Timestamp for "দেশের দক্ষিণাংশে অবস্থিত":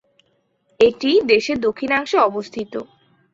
1.31-2.73